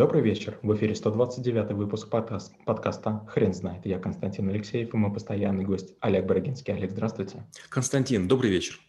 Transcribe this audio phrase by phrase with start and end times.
[0.00, 0.58] Добрый вечер.
[0.62, 3.84] В эфире 129 выпуск подкаст, подкаста «Хрен знает».
[3.84, 6.72] Я Константин Алексеев и мой постоянный гость Олег Бородинский.
[6.72, 7.44] Олег, здравствуйте.
[7.68, 8.80] Константин, добрый вечер.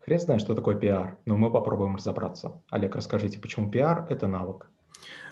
[0.00, 2.62] Хрен знает, что такое пиар, но мы попробуем разобраться.
[2.70, 4.70] Олег, расскажите, почему пиар– это навык?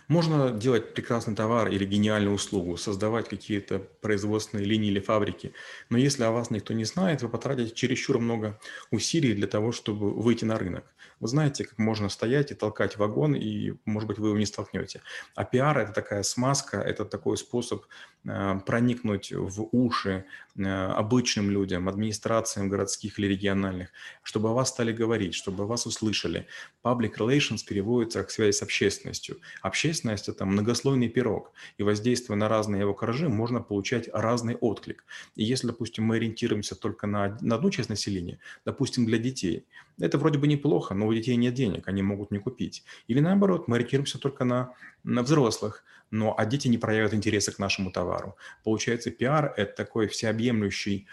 [0.08, 5.53] Можно делать прекрасный товар или гениальную услугу, создавать какие-то производственные линии или фабрики,
[5.90, 8.58] но если о вас никто не знает, вы потратите чересчур много
[8.90, 10.85] усилий для того, чтобы выйти на рынок.
[11.21, 15.03] Вы знаете, как можно стоять и толкать вагон, и, может быть, вы его не столкнете.
[15.36, 17.84] А пиар– это такая смазка, это такой способ
[18.24, 20.24] э, проникнуть в уши
[20.56, 23.91] э, обычным людям, администрациям городских или региональных,
[24.24, 26.48] чтобы о вас стали говорить, чтобы о вас услышали.
[26.82, 29.38] Public relations переводится как связь с общественностью.
[29.60, 35.05] Общественность Ответственность– это многослойный пирог, и воздействуя на разные его коржи, можно получать разный отклик.
[35.37, 39.66] И если, допустим, мы ориентируемся только на, на одну часть населения, допустим, для детей,
[40.00, 42.84] это вроде бы неплохо, но у детей нет денег, они могут не купить.
[43.06, 44.73] Или наоборот, мы ориентируемся только на,
[45.05, 48.36] на взрослых, но а дети не проявят интереса к нашему товару.
[48.64, 51.06] Получается, пиар– это такой всеобъемлющий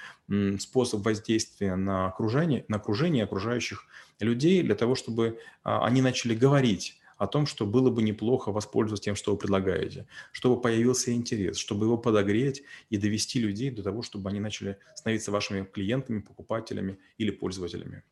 [0.57, 3.85] способ воздействия на окружение, на окружение окружающих
[4.21, 9.03] людей для того, чтобы а, они начали говорить о том, что было бы неплохо воспользоваться
[9.03, 14.01] тем, что вы предлагаете, чтобы появился интерес, чтобы его подогреть и довести людей до того,
[14.01, 18.03] чтобы они начали становиться вашими клиентами, покупателями или пользователями.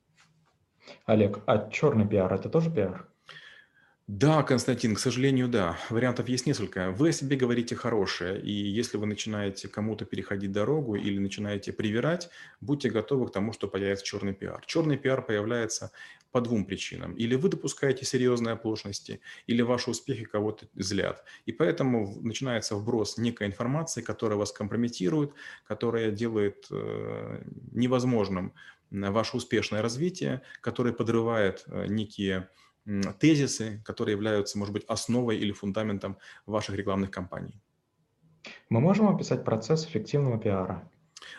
[1.05, 3.09] Олег, а черный пиар– это тоже пиар?
[4.07, 5.77] Да, Константин, к сожалению, да.
[5.89, 6.91] Вариантов есть несколько.
[6.91, 12.29] Вы о себе говорите хорошее, и если вы начинаете кому-то переходить дорогу или начинаете привирать,
[12.61, 14.63] будьте готовы к тому, что появится черный пиар.
[14.65, 15.91] Черный пиар появляется
[16.31, 17.15] по двум причинам.
[17.15, 21.25] Или вы допускаете серьезные оплошности, или ваши успехи кого-то злят.
[21.45, 25.33] И поэтому начинается вброс некой информации, которая вас компрометирует,
[25.65, 28.53] которая делает э, невозможным
[28.89, 32.47] ваше успешное развитие, которая подрывает э, некие
[33.19, 37.61] тезисы, которые являются, может быть, основой или фундаментом ваших рекламных кампаний.
[38.69, 40.89] Мы можем описать процесс эффективного пиара.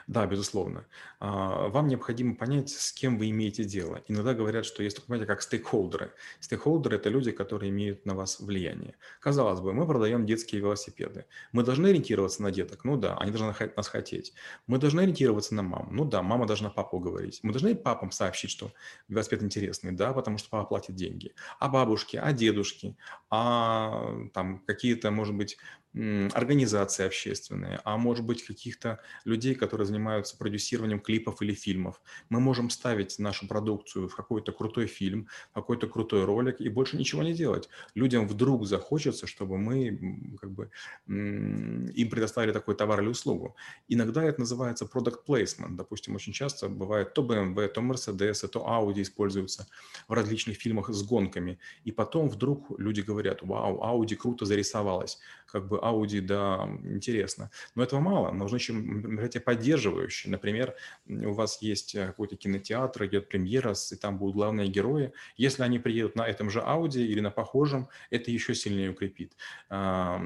[0.08, 0.86] Да, безусловно.
[1.20, 4.02] А, вам необходимо понять, с кем вы имеете дело.
[4.08, 6.14] Иногда говорят, что есть понятие, как стейкхолдеры.
[6.40, 8.94] Стейкхолдеры– это люди, которые имеют на вас влияние.
[9.20, 11.26] Казалось бы, мы продаем детские велосипеды.
[11.52, 12.84] Мы должны ориентироваться на деток?
[12.84, 14.32] Ну да, они должны нас хотеть.
[14.66, 15.88] Мы должны ориентироваться на маму?
[15.90, 17.40] Ну да, мама должна папу говорить.
[17.42, 18.72] Мы должны папам сообщить, что
[19.08, 19.92] велосипед интересный?
[19.92, 21.34] Да, потому что папа платит деньги.
[21.58, 22.96] А бабушки, а дедушки,
[23.28, 25.58] а там какие-то, может быть,
[25.94, 32.00] организации общественные, а может быть каких-то людей, которые занимаются продюсированием клипов или фильмов.
[32.28, 37.22] Мы можем ставить нашу продукцию в какой-то крутой фильм, какой-то крутой ролик и больше ничего
[37.22, 37.68] не делать.
[37.94, 40.70] Людям вдруг захочется, чтобы мы как бы
[41.06, 43.56] им предоставили такой товар или услугу.
[43.88, 45.76] Иногда это называется product placement.
[45.76, 49.66] Допустим, очень часто бывает то BMW, то Mercedes, то Audi используются
[50.06, 51.58] в различных фильмах с гонками.
[51.84, 55.18] И потом вдруг люди говорят, вау, Audi круто зарисовалась.
[55.46, 57.50] Как бы Audi, да, интересно.
[57.74, 60.30] Но этого мало, нужны еще мероприятия поддерживающие.
[60.30, 60.74] Например,
[61.06, 65.12] у вас есть э, какой-то кинотеатр, идет премьера, и там будут главные герои.
[65.36, 69.36] Если они приедут на этом же Audi или на похожем, это еще сильнее укрепит
[69.70, 69.74] э,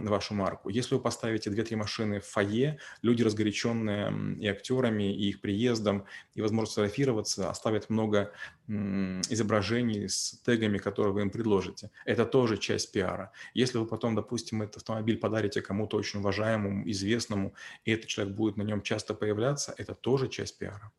[0.04, 0.68] вашу марку.
[0.68, 6.40] Если вы поставите 2-3 машины в фойе, люди, разгоряченные и актерами, и их приездом, и
[6.40, 8.32] возможность фотографироваться, оставят много
[8.68, 11.90] изображений с тегами, которые вы им предложите.
[12.04, 13.32] Это тоже часть пиара.
[13.54, 17.54] Если вы потом, допустим, этот автомобиль подарите кому-то очень уважаемому, известному,
[17.84, 20.92] и этот человек будет на нем часто появляться, это тоже часть пиара.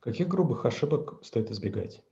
[0.00, 2.02] Каких грубых ошибок стоит избегать?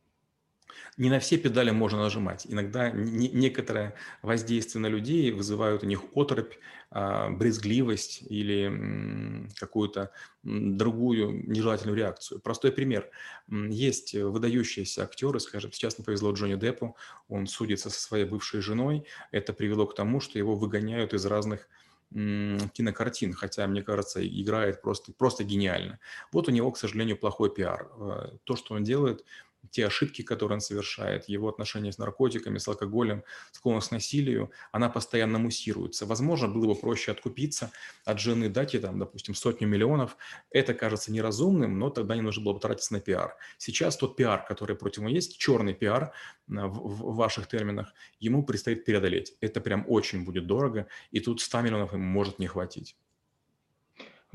[0.96, 2.46] Не на все педали можно нажимать.
[2.48, 6.54] Иногда некоторое воздействие на людей вызывают у них оторопь,
[6.90, 12.40] а, брезгливость или какую-то другую нежелательную реакцию.
[12.40, 13.10] Простой пример.
[13.48, 16.96] Есть выдающиеся актеры, скажем, сейчас не повезло Джонни Деппу,
[17.28, 19.06] он судится со своей бывшей женой.
[19.32, 21.68] Это привело к тому, что его выгоняют из разных
[22.12, 25.98] кинокартин, хотя, мне кажется, играет просто, просто гениально.
[26.30, 27.90] Вот у него, к сожалению, плохой пиар.
[27.98, 29.24] Э, то, что он делает,
[29.70, 34.88] те ошибки, которые он совершает, его отношения с наркотиками, с алкоголем, склонность к насилию, она
[34.88, 36.06] постоянно муссируется.
[36.06, 37.70] Возможно, было бы проще откупиться
[38.04, 40.16] от жены, дать ей, там, допустим, сотню миллионов.
[40.50, 43.36] Это кажется неразумным, но тогда не нужно было бы тратиться на пиар.
[43.58, 46.12] Сейчас тот пиар, который против него есть, черный пиар
[46.46, 49.36] в, в ваших терминах, ему предстоит преодолеть.
[49.40, 52.96] Это прям очень будет дорого, и тут 100 миллионов ему может не хватить.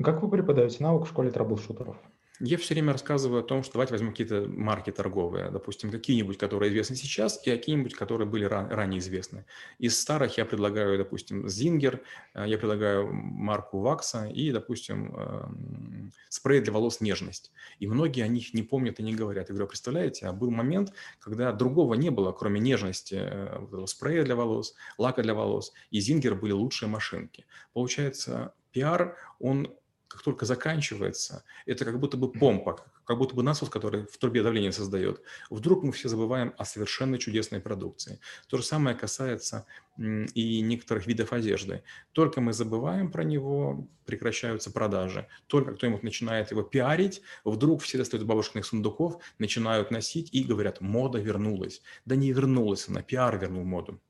[0.02, 1.96] Как вы преподаете навык в школе трэблшутеров?
[2.42, 6.70] Я все время рассказываю о том, что давайте возьмем какие-то марки торговые, допустим, какие-нибудь, которые
[6.70, 9.44] известны сейчас, и какие-нибудь, которые были ран, ранее известны.
[9.78, 12.00] Из старых я предлагаю, допустим, Zinger,
[12.32, 17.52] э, я предлагаю марку Вакса и, допустим, эм, спрей для волос «Нежность».
[17.78, 19.50] И многие о них не помнят и не говорят.
[19.50, 24.34] Я говорю, представляете, а был момент, когда другого не было, кроме «Нежности», э, спрея для
[24.34, 27.44] волос, лака для волос, и Zinger были лучшие машинки.
[27.74, 29.74] Получается, пиар, он
[30.10, 34.42] как только заканчивается, это как будто бы помпа, как будто бы насос, который в трубе
[34.42, 35.22] давление создает.
[35.50, 38.18] Вдруг мы все забываем о совершенно чудесной продукции.
[38.48, 39.66] То же самое касается
[39.96, 41.84] и некоторых видов одежды.
[42.10, 45.28] Только мы забываем про него, прекращаются продажи.
[45.46, 51.20] Только кто-нибудь начинает его пиарить, вдруг все достают бабушкиных сундуков, начинают носить и говорят, мода
[51.20, 51.82] вернулась.
[52.04, 54.00] Да не вернулась она, пиар вернул моду.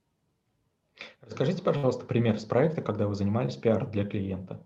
[1.20, 4.64] Расскажите, пожалуйста, пример с проекта, когда вы занимались пиар для клиента.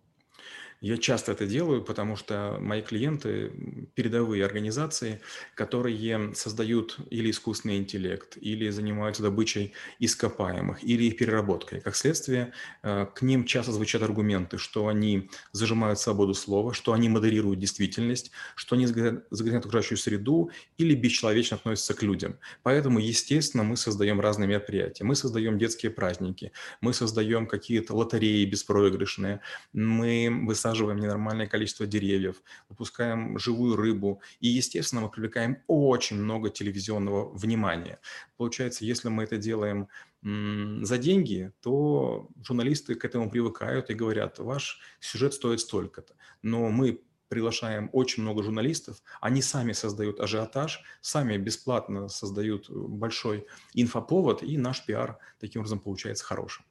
[0.85, 3.51] Я часто это делаю, потому что мои клиенты–
[3.95, 5.23] передовые организации,
[5.55, 11.81] которые создают или искусственный интеллект, или занимаются добычей ископаемых, или их переработкой.
[11.81, 12.53] Как следствие,
[12.83, 18.31] э, к ним часто звучат аргументы, что они зажимают свободу слова, что они модерируют действительность,
[18.55, 22.39] что они загрязняют окружающую среду или бесчеловечно относятся к людям.
[22.63, 25.05] Поэтому, естественно, мы создаем разные мероприятия.
[25.05, 26.53] Мы создаем детские праздники,
[26.83, 29.41] мы создаем какие-то лотереи беспроигрышные,
[29.73, 36.51] мы высаживаем высаживаем ненормальное количество деревьев, выпускаем живую рыбу, и, естественно, мы привлекаем очень много
[36.51, 37.99] телевизионного внимания.
[38.37, 39.89] Получается, если мы это делаем
[40.23, 46.15] за деньги, то журналисты к этому привыкают и говорят, ваш сюжет стоит столько-то.
[46.43, 54.43] Но мы приглашаем очень много журналистов, они сами создают ажиотаж, сами бесплатно создают большой инфоповод,
[54.43, 56.65] и наш пиар таким образом получается хорошим.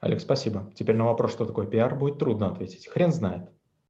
[0.00, 0.70] Олег, спасибо.
[0.74, 2.86] Теперь на вопрос, что такое пиар, будет трудно ответить.
[2.86, 3.50] Хрен знает.